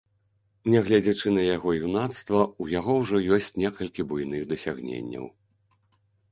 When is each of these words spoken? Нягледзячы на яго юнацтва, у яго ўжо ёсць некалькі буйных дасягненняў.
Нягледзячы 0.75 1.27
на 1.35 1.43
яго 1.55 1.69
юнацтва, 1.89 2.41
у 2.65 2.67
яго 2.79 2.97
ўжо 3.03 3.23
ёсць 3.39 3.53
некалькі 3.67 4.09
буйных 4.15 4.41
дасягненняў. 4.55 5.33